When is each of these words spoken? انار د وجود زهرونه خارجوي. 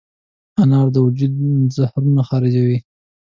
انار 0.61 0.87
د 0.95 0.97
وجود 1.05 1.33
زهرونه 1.75 2.21
خارجوي. 2.29 2.77